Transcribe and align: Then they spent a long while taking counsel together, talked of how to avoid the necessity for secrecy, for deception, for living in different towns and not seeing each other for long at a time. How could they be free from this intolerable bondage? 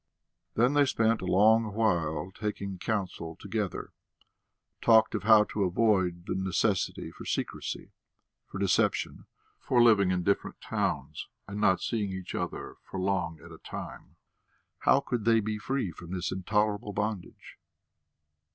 Then 0.55 0.73
they 0.73 0.87
spent 0.87 1.21
a 1.21 1.27
long 1.27 1.73
while 1.75 2.31
taking 2.33 2.79
counsel 2.79 3.35
together, 3.35 3.93
talked 4.81 5.13
of 5.13 5.21
how 5.21 5.43
to 5.43 5.63
avoid 5.63 6.25
the 6.25 6.33
necessity 6.33 7.11
for 7.11 7.23
secrecy, 7.23 7.91
for 8.47 8.57
deception, 8.57 9.27
for 9.59 9.79
living 9.79 10.09
in 10.09 10.23
different 10.23 10.59
towns 10.59 11.27
and 11.47 11.61
not 11.61 11.81
seeing 11.81 12.09
each 12.09 12.33
other 12.33 12.77
for 12.89 12.99
long 12.99 13.39
at 13.45 13.51
a 13.51 13.59
time. 13.59 14.15
How 14.79 15.01
could 15.01 15.23
they 15.23 15.39
be 15.39 15.59
free 15.59 15.91
from 15.91 16.09
this 16.09 16.31
intolerable 16.31 16.93
bondage? 16.93 17.59